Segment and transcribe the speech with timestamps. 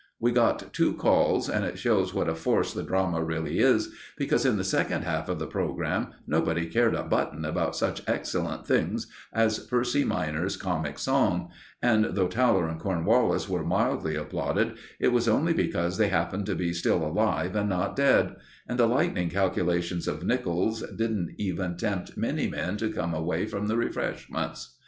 [0.19, 4.47] We got two calls, and it shows what a force the drama really is, because
[4.47, 9.05] in the second half of the programme nobody cared a button about such excellent things
[9.31, 11.51] as Percy minor's comic song;
[11.83, 16.55] and though Towler and Cornwallis were mildly applauded, it was only because they happened to
[16.55, 18.37] be still alive and not dead;
[18.67, 23.67] and the lightning calculations of Nicholas didn't even tempt many men to come away from
[23.67, 24.79] the refreshments.